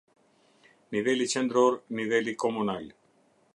[0.95, 2.85] Niveli qendror Niveli komunal.